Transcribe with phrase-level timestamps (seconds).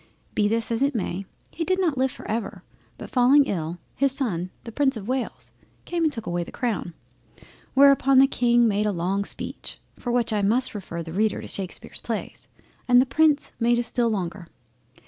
[0.33, 2.63] Be this as it may, he did not live for ever,
[2.97, 5.51] but falling ill, his son the Prince of Wales
[5.85, 6.95] came and took away the crown;
[7.75, 11.47] whereupon the King made a long speech, for which I must refer the Reader to
[11.47, 12.47] Shakespear's Plays,
[12.87, 14.47] and the Prince made a still longer.